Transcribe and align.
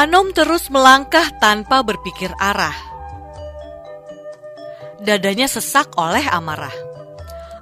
Anom 0.00 0.32
terus 0.32 0.72
melangkah 0.72 1.28
tanpa 1.44 1.84
berpikir 1.84 2.32
arah. 2.40 2.72
Dadanya 5.04 5.44
sesak 5.44 5.92
oleh 6.00 6.24
amarah. 6.24 6.72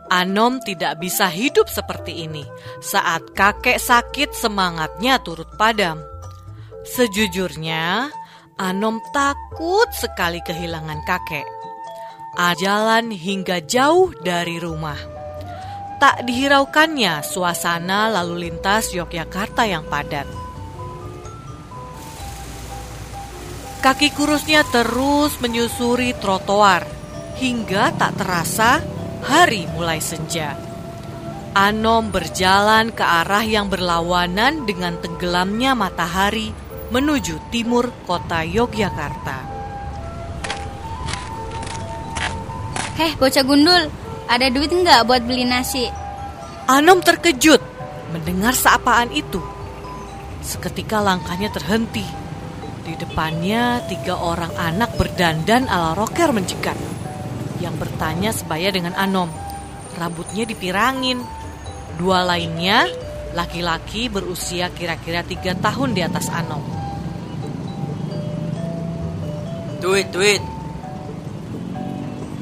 Anom 0.06 0.62
tidak 0.62 1.02
bisa 1.02 1.27
hidup 1.27 1.66
seperti 1.66 2.30
ini. 2.30 2.47
Saat 2.78 3.34
kakek 3.34 3.83
sakit, 3.83 4.38
semangatnya 4.38 5.19
turut 5.19 5.51
padam. 5.59 5.98
Sejujurnya, 6.87 8.06
Anom 8.55 9.02
takut 9.11 9.91
sekali 9.98 10.39
kehilangan 10.47 11.02
kakek. 11.11 11.48
Jalan 12.39 13.11
hingga 13.11 13.66
jauh 13.66 14.14
dari 14.23 14.62
rumah. 14.62 14.98
Tak 15.98 16.23
dihiraukannya 16.23 17.19
suasana 17.27 18.06
lalu 18.14 18.47
lintas 18.47 18.95
Yogyakarta 18.95 19.67
yang 19.67 19.83
padat. 19.91 20.47
Kaki 23.78 24.10
kurusnya 24.10 24.66
terus 24.66 25.38
menyusuri 25.38 26.10
trotoar 26.18 26.82
hingga 27.38 27.94
tak 27.94 28.18
terasa 28.18 28.82
hari 29.22 29.70
mulai 29.70 30.02
senja. 30.02 30.58
Anom 31.54 32.10
berjalan 32.10 32.90
ke 32.90 33.06
arah 33.06 33.46
yang 33.46 33.70
berlawanan 33.70 34.66
dengan 34.66 34.98
tenggelamnya 34.98 35.78
matahari 35.78 36.50
menuju 36.90 37.38
timur 37.54 37.94
kota 38.02 38.42
Yogyakarta. 38.42 39.38
Heh, 42.98 43.14
bocah 43.14 43.44
gundul, 43.46 43.94
ada 44.26 44.46
duit 44.50 44.74
nggak 44.74 45.06
buat 45.06 45.22
beli 45.22 45.46
nasi? 45.46 45.86
Anom 46.66 46.98
terkejut 46.98 47.62
mendengar 48.10 48.58
seapaan 48.58 49.14
itu. 49.14 49.38
Seketika 50.42 50.98
langkahnya 50.98 51.46
terhenti. 51.54 52.27
Di 52.89 52.97
depannya 52.97 53.84
tiga 53.84 54.17
orang 54.17 54.48
anak 54.56 54.97
berdandan 54.97 55.69
ala 55.69 55.92
rocker 55.92 56.33
mencegat. 56.33 56.72
Yang 57.61 57.84
bertanya 57.84 58.33
sebaya 58.33 58.72
dengan 58.72 58.97
Anom. 58.97 59.28
Rambutnya 60.00 60.48
dipirangin. 60.48 61.20
Dua 62.00 62.25
lainnya 62.25 62.89
laki-laki 63.36 64.08
berusia 64.08 64.72
kira-kira 64.72 65.20
tiga 65.20 65.53
tahun 65.53 65.92
di 65.92 66.00
atas 66.00 66.33
Anom. 66.33 66.64
Duit, 69.84 70.08
duit. 70.08 70.41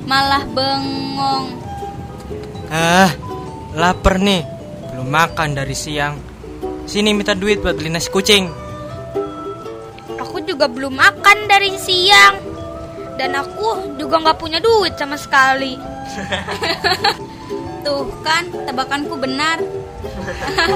Malah 0.07 0.47
bengong. 0.47 1.47
Ah, 2.71 3.11
lapar 3.75 4.23
nih. 4.23 4.47
Belum 4.95 5.11
makan 5.11 5.59
dari 5.59 5.75
siang. 5.75 6.15
Sini 6.87 7.11
minta 7.19 7.35
duit 7.35 7.59
buat 7.59 7.75
beli 7.75 7.91
nasi 7.91 8.07
kucing. 8.15 8.66
Juga 10.57 10.73
belum 10.73 10.97
makan 10.97 11.53
dari 11.53 11.77
siang. 11.77 12.41
Dan 13.21 13.37
aku 13.37 13.93
juga 14.01 14.25
nggak 14.25 14.41
punya 14.41 14.57
duit 14.57 14.97
sama 14.97 15.21
sekali. 15.21 15.77
Tuh 17.85 18.09
kan, 18.25 18.49
tebakanku 18.65 19.21
benar. 19.21 19.61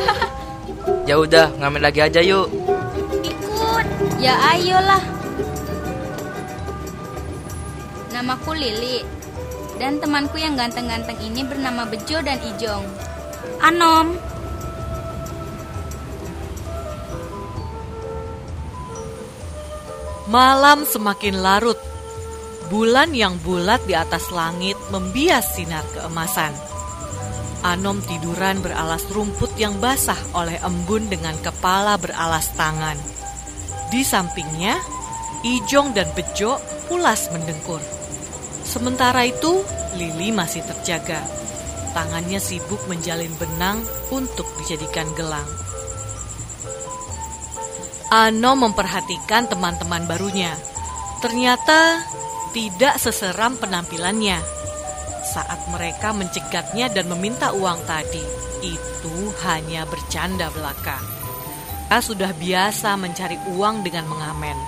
ya 1.09 1.17
udah, 1.17 1.57
ngambil 1.57 1.81
lagi 1.89 2.05
aja 2.05 2.21
yuk. 2.21 2.53
Ikut. 3.25 3.87
Ya 4.21 4.37
ayolah. 4.53 5.01
Namaku 8.13 8.53
Lili. 8.53 9.01
Dan 9.81 9.97
temanku 9.97 10.37
yang 10.37 10.61
ganteng-ganteng 10.61 11.17
ini 11.25 11.41
bernama 11.41 11.89
Bejo 11.89 12.21
dan 12.21 12.37
Ijong. 12.37 12.85
Anom. 13.65 14.13
Malam 20.31 20.87
semakin 20.87 21.43
larut. 21.43 21.75
Bulan 22.71 23.11
yang 23.11 23.35
bulat 23.43 23.83
di 23.83 23.99
atas 23.99 24.31
langit 24.31 24.79
membias 24.95 25.59
sinar 25.59 25.83
keemasan. 25.91 26.55
Anom 27.67 27.99
tiduran 28.07 28.63
beralas 28.63 29.11
rumput 29.11 29.51
yang 29.59 29.75
basah 29.83 30.15
oleh 30.39 30.55
embun 30.63 31.11
dengan 31.11 31.35
kepala 31.43 31.99
beralas 31.99 32.47
tangan. 32.55 32.95
Di 33.91 34.07
sampingnya, 34.07 34.79
Ijong 35.43 35.99
dan 35.99 36.07
Bejo 36.15 36.63
pulas 36.87 37.27
mendengkur. 37.35 37.83
Sementara 38.63 39.27
itu, 39.27 39.67
Lili 39.99 40.31
masih 40.31 40.63
terjaga. 40.63 41.27
Tangannya 41.91 42.39
sibuk 42.39 42.79
menjalin 42.87 43.35
benang 43.35 43.83
untuk 44.15 44.47
dijadikan 44.63 45.11
gelang. 45.19 45.51
Ano 48.11 48.59
memperhatikan 48.59 49.47
teman-teman 49.47 50.03
barunya. 50.11 50.51
Ternyata 51.23 52.03
tidak 52.51 52.99
seseram 52.99 53.55
penampilannya. 53.55 54.43
Saat 55.31 55.71
mereka 55.71 56.11
mencegatnya 56.11 56.91
dan 56.91 57.07
meminta 57.07 57.55
uang 57.55 57.79
tadi, 57.87 58.19
itu 58.67 59.17
hanya 59.47 59.87
bercanda 59.87 60.51
belaka. 60.51 60.99
Kita 61.87 62.03
sudah 62.03 62.35
biasa 62.35 62.99
mencari 62.99 63.39
uang 63.55 63.87
dengan 63.87 64.11
mengamen. 64.11 64.59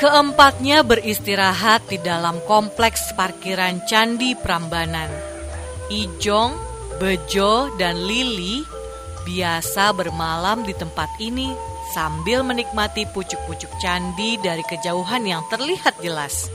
Keempatnya 0.00 0.88
beristirahat 0.88 1.84
di 1.92 2.00
dalam 2.00 2.40
kompleks 2.48 3.12
parkiran 3.12 3.84
Candi 3.84 4.32
Prambanan. 4.40 5.12
Ijong, 5.92 6.52
Bejo, 6.96 7.76
dan 7.76 8.08
Lili 8.08 8.64
biasa 9.24 9.96
bermalam 9.96 10.68
di 10.68 10.76
tempat 10.76 11.08
ini 11.16 11.73
sambil 11.92 12.40
menikmati 12.40 13.04
pucuk-pucuk 13.10 13.68
candi 13.82 14.40
dari 14.40 14.64
kejauhan 14.64 15.28
yang 15.28 15.44
terlihat 15.52 16.00
jelas. 16.00 16.48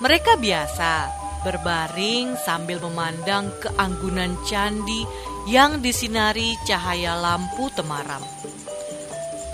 Mereka 0.00 0.40
biasa 0.40 1.12
berbaring 1.46 2.34
sambil 2.40 2.82
memandang 2.82 3.52
keanggunan 3.62 4.34
candi 4.42 5.06
yang 5.46 5.78
disinari 5.78 6.58
cahaya 6.66 7.14
lampu 7.14 7.70
temaram. 7.74 8.22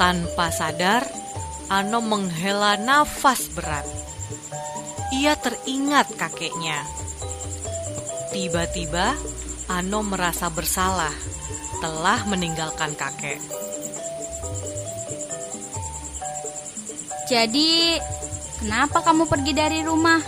Tanpa 0.01 0.49
sadar, 0.49 1.05
Ano 1.73 2.05
menghela 2.05 2.77
nafas 2.77 3.49
berat. 3.57 3.89
Ia 5.17 5.33
teringat 5.41 6.13
kakeknya. 6.21 6.85
Tiba-tiba, 8.29 9.17
Ano 9.73 10.05
merasa 10.05 10.53
bersalah 10.53 11.13
telah 11.81 12.29
meninggalkan 12.29 12.93
kakek. 12.93 13.41
Jadi, 17.33 17.97
kenapa 18.61 19.01
kamu 19.01 19.25
pergi 19.25 19.57
dari 19.57 19.81
rumah? 19.81 20.21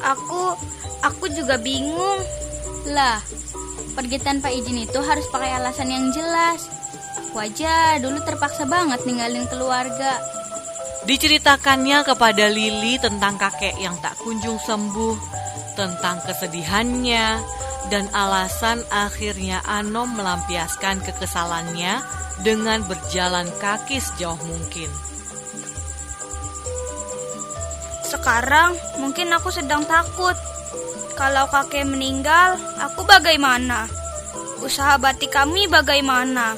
Aku, 0.00 0.56
aku 1.04 1.28
juga 1.36 1.60
bingung. 1.60 2.24
Lah, 2.88 3.20
pergi 3.92 4.16
tanpa 4.24 4.48
izin 4.48 4.88
itu 4.88 4.96
harus 5.04 5.28
pakai 5.28 5.52
alasan 5.52 5.92
yang 5.92 6.08
jelas. 6.16 6.64
Aku 7.28 7.44
aja 7.44 8.00
dulu 8.00 8.24
terpaksa 8.24 8.64
banget 8.64 9.04
ninggalin 9.04 9.44
keluarga 9.52 10.16
Diceritakannya 11.06 12.02
kepada 12.02 12.50
Lili 12.50 12.98
tentang 12.98 13.38
kakek 13.38 13.78
yang 13.78 13.94
tak 14.02 14.18
kunjung 14.18 14.58
sembuh, 14.58 15.14
tentang 15.78 16.18
kesedihannya, 16.26 17.38
dan 17.94 18.10
alasan 18.10 18.82
akhirnya 18.90 19.62
Anom 19.70 20.18
melampiaskan 20.18 21.06
kekesalannya 21.06 22.02
dengan 22.42 22.82
berjalan 22.90 23.46
kaki 23.62 24.02
sejauh 24.02 24.40
mungkin. 24.50 24.90
Sekarang 28.06 28.78
mungkin 29.02 29.34
aku 29.34 29.50
sedang 29.50 29.82
takut. 29.82 30.38
Kalau 31.18 31.50
kakek 31.50 31.82
meninggal, 31.82 32.54
aku 32.78 33.02
bagaimana? 33.02 33.90
Usaha 34.62 34.94
batik 34.94 35.34
kami 35.34 35.66
bagaimana? 35.66 36.54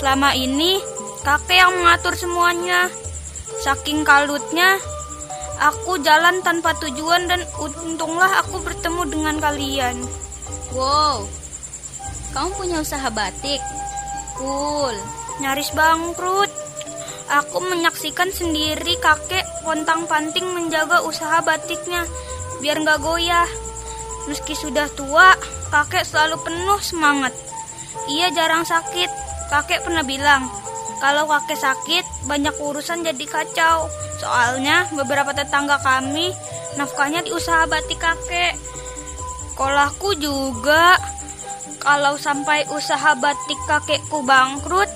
Selama 0.00 0.32
ini 0.32 0.80
kakek 1.26 1.60
yang 1.60 1.76
mengatur 1.76 2.16
semuanya. 2.16 2.88
Saking 3.60 4.06
kalutnya, 4.06 4.80
aku 5.60 6.00
jalan 6.00 6.40
tanpa 6.40 6.72
tujuan 6.80 7.28
dan 7.28 7.42
untunglah 7.60 8.40
aku 8.40 8.62
bertemu 8.62 9.02
dengan 9.12 9.36
kalian. 9.42 9.96
Wow, 10.72 11.26
kamu 12.32 12.50
punya 12.54 12.76
usaha 12.80 13.08
batik? 13.10 13.58
Cool. 14.38 14.94
Nyaris 15.42 15.74
bangkrut. 15.74 16.57
Aku 17.28 17.60
menyaksikan 17.60 18.32
sendiri 18.32 18.96
kakek 19.04 19.44
pontang-panting 19.60 20.48
menjaga 20.48 21.04
usaha 21.04 21.44
batiknya 21.44 22.08
biar 22.64 22.80
nggak 22.80 23.04
goyah. 23.04 23.48
Meski 24.32 24.56
sudah 24.56 24.88
tua, 24.96 25.36
kakek 25.68 26.08
selalu 26.08 26.40
penuh 26.40 26.80
semangat. 26.80 27.36
Ia 28.08 28.32
jarang 28.32 28.64
sakit. 28.64 29.08
Kakek 29.52 29.84
pernah 29.84 30.04
bilang, 30.04 30.48
kalau 31.00 31.28
kakek 31.28 31.60
sakit, 31.60 32.04
banyak 32.24 32.56
urusan 32.56 33.04
jadi 33.04 33.24
kacau. 33.28 33.88
Soalnya 34.20 34.88
beberapa 34.96 35.36
tetangga 35.36 35.78
kami 35.84 36.32
nafkahnya 36.80 37.24
di 37.24 37.30
usaha 37.32 37.68
batik 37.68 38.00
kakek. 38.00 38.56
Kolahku 39.52 40.16
juga. 40.16 40.96
Kalau 41.78 42.18
sampai 42.18 42.66
usaha 42.74 43.14
batik 43.16 43.60
kakekku 43.70 44.20
bangkrut, 44.26 44.90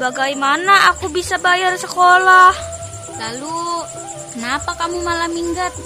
bagaimana 0.00 0.96
aku 0.96 1.12
bisa 1.12 1.36
bayar 1.36 1.76
sekolah? 1.76 2.56
Lalu, 3.20 3.84
kenapa 4.32 4.72
kamu 4.80 5.04
malah 5.04 5.28
minggat? 5.28 5.76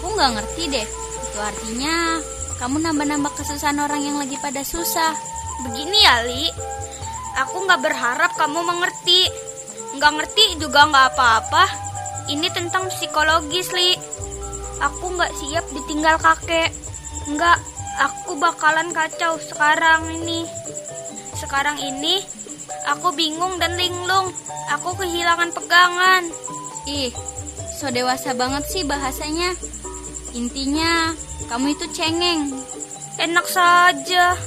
Aku 0.00 0.16
nggak 0.16 0.40
ngerti 0.40 0.62
deh. 0.72 0.86
Itu 1.28 1.38
artinya 1.38 2.16
kamu 2.56 2.80
nambah-nambah 2.88 3.32
kesusahan 3.36 3.76
orang 3.84 4.00
yang 4.00 4.16
lagi 4.16 4.40
pada 4.40 4.64
susah. 4.64 5.12
Begini 5.68 6.00
ya, 6.00 6.24
Li. 6.24 6.48
Aku 7.44 7.68
nggak 7.68 7.84
berharap 7.84 8.32
kamu 8.40 8.64
mengerti. 8.64 9.28
Nggak 10.00 10.12
ngerti 10.16 10.44
juga 10.56 10.88
nggak 10.88 11.06
apa-apa. 11.12 11.64
Ini 12.32 12.48
tentang 12.56 12.88
psikologis, 12.88 13.68
Li. 13.76 13.92
Aku 14.80 15.12
nggak 15.12 15.36
siap 15.36 15.68
ditinggal 15.76 16.16
kakek. 16.16 16.72
Nggak, 17.28 17.60
aku 18.00 18.40
bakalan 18.40 18.88
kacau 18.96 19.36
sekarang 19.36 20.08
ini. 20.08 20.48
Sekarang 21.36 21.76
ini, 21.76 22.24
aku 22.86 23.12
bingung 23.16 23.58
dan 23.58 23.76
linglung. 23.76 24.32
Aku 24.78 24.94
kehilangan 24.96 25.50
pegangan. 25.52 26.24
Ih, 26.86 27.12
so 27.76 27.90
dewasa 27.90 28.32
banget 28.32 28.64
sih 28.70 28.82
bahasanya. 28.86 29.52
Intinya, 30.32 31.10
kamu 31.50 31.74
itu 31.74 31.86
cengeng. 31.90 32.54
Enak 33.18 33.46
saja. 33.50 34.38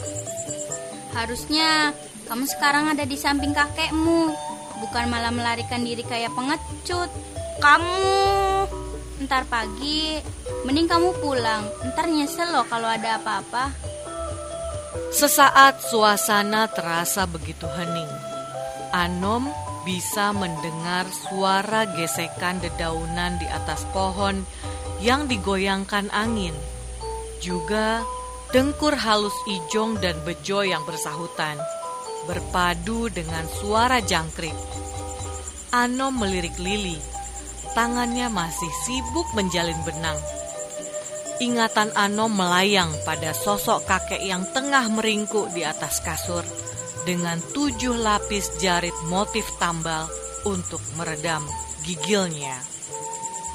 Harusnya 1.13 1.94
kamu 2.25 2.50
sekarang 2.50 2.89
ada 2.89 3.06
di 3.06 3.19
samping 3.19 3.53
kakekmu, 3.53 4.33
bukan 4.81 5.06
malah 5.12 5.29
melarikan 5.29 5.86
diri 5.86 6.01
kayak 6.01 6.33
pengecut. 6.33 7.12
Kamu 7.62 8.33
Ntar 9.24 9.47
pagi, 9.47 10.19
mending 10.68 10.89
kamu 10.89 11.15
pulang. 11.24 11.63
Ntar 11.94 12.12
nyesel 12.12 12.50
loh 12.51 12.68
kalau 12.68 12.91
ada 12.91 13.21
apa-apa. 13.21 13.71
Sesaat 14.93 15.81
suasana 15.81 16.69
terasa 16.69 17.25
begitu 17.25 17.65
hening. 17.65 18.09
Anom 18.93 19.49
bisa 19.81 20.29
mendengar 20.31 21.09
suara 21.09 21.89
gesekan 21.97 22.61
dedaunan 22.61 23.41
di 23.41 23.47
atas 23.49 23.89
pohon 23.89 24.45
yang 25.01 25.25
digoyangkan 25.25 26.13
angin. 26.13 26.53
Juga 27.41 28.05
dengkur 28.53 28.93
halus 28.93 29.33
Ijong 29.49 29.97
dan 29.97 30.15
Bejo 30.21 30.61
yang 30.61 30.85
bersahutan, 30.85 31.57
berpadu 32.29 33.09
dengan 33.09 33.49
suara 33.49 33.97
jangkrik. 33.97 34.55
Anom 35.73 36.21
melirik 36.21 36.53
Lili 36.61 37.01
tangannya 37.73 38.29
masih 38.29 38.69
sibuk 38.85 39.25
menjalin 39.33 39.77
benang. 39.81 40.17
Ingatan 41.41 41.89
Ano 41.97 42.30
melayang 42.30 42.94
pada 43.07 43.33
sosok 43.33 43.89
kakek 43.89 44.21
yang 44.21 44.45
tengah 44.53 44.85
meringkuk 44.94 45.50
di 45.57 45.65
atas 45.65 46.03
kasur 46.03 46.45
dengan 47.03 47.39
tujuh 47.51 47.95
lapis 47.97 48.59
jarit 48.62 48.95
motif 49.09 49.44
tambal 49.57 50.07
untuk 50.45 50.80
meredam 51.00 51.44
gigilnya. 51.83 52.56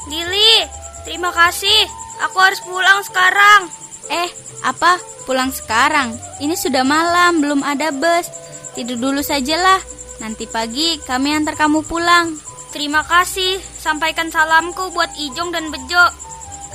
Lili, 0.08 0.64
terima 1.04 1.32
kasih. 1.32 1.88
Aku 2.28 2.36
harus 2.40 2.60
pulang 2.64 3.00
sekarang. 3.04 3.70
Eh, 4.08 4.30
apa? 4.64 4.98
Pulang 5.28 5.52
sekarang? 5.52 6.16
Ini 6.40 6.56
sudah 6.56 6.82
malam, 6.82 7.44
belum 7.44 7.60
ada 7.62 7.92
bus. 7.92 8.26
Tidur 8.74 8.98
dulu 8.98 9.20
sajalah. 9.20 9.78
Nanti 10.18 10.50
pagi 10.50 10.98
kami 11.04 11.36
antar 11.36 11.54
kamu 11.54 11.86
pulang. 11.86 12.34
Terima 12.74 13.00
kasih, 13.06 13.60
sampaikan 13.80 14.28
salamku 14.28 14.92
buat 14.92 15.08
Ijong 15.16 15.50
dan 15.54 15.72
Bejo. 15.72 16.27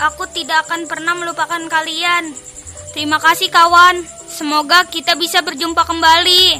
Aku 0.04 0.28
tidak 0.36 0.68
akan 0.68 0.84
pernah 0.84 1.16
melupakan 1.16 1.64
kalian. 1.72 2.36
Terima 2.92 3.24
kasih 3.24 3.48
kawan, 3.48 4.04
semoga 4.28 4.84
kita 4.92 5.16
bisa 5.16 5.40
berjumpa 5.40 5.88
kembali. 5.88 6.60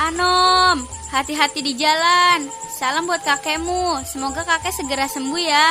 Anom, 0.00 0.80
hati-hati 1.12 1.60
di 1.60 1.76
jalan. 1.76 2.48
Salam 2.76 3.04
buat 3.04 3.20
kakekmu, 3.20 4.00
semoga 4.08 4.48
kakek 4.48 4.72
segera 4.72 5.08
sembuh 5.08 5.42
ya. 5.44 5.66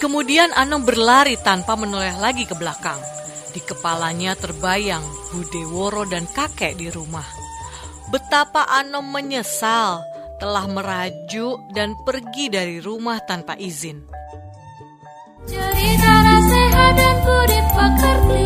Kemudian 0.00 0.52
Anom 0.56 0.84
berlari 0.84 1.36
tanpa 1.40 1.76
menoleh 1.76 2.16
lagi 2.16 2.44
ke 2.48 2.56
belakang. 2.56 3.00
Di 3.52 3.64
kepalanya 3.64 4.36
terbayang 4.36 5.00
Budeworo 5.32 6.04
dan 6.04 6.28
kakek 6.28 6.76
di 6.76 6.92
rumah 6.92 7.24
betapa 8.06 8.68
Anom 8.70 9.10
menyesal 9.10 10.15
telah 10.36 10.66
merajuk 10.68 11.56
dan 11.72 11.96
pergi 12.04 12.52
dari 12.52 12.76
rumah 12.80 13.20
tanpa 13.24 13.56
izin. 13.56 14.04
Cerita 15.46 16.14
sehat 16.50 16.92
dan 16.98 17.16
budi 17.22 17.60
pekerti 17.72 18.44